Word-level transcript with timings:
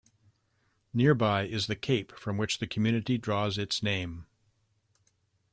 Nearby 0.95 1.43
is 1.45 1.67
the 1.67 1.75
Cape 1.75 2.13
from 2.17 2.35
which 2.35 2.57
the 2.57 2.65
community 2.65 3.19
draws 3.19 3.59
its 3.59 3.83
name. 3.83 4.25